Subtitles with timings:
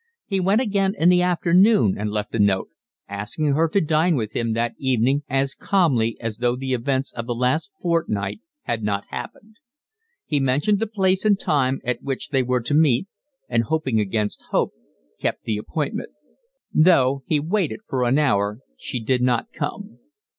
[0.25, 2.69] He went again in the afternoon and left a note,
[3.07, 7.27] asking her to dine with him that evening as calmly as though the events of
[7.27, 9.57] the last fortnight had not happened.
[10.25, 13.09] He mentioned the place and time at which they were to meet,
[13.47, 14.73] and hoping against hope
[15.19, 16.09] kept the appointment:
[16.73, 19.99] though he waited for an hour she did not come.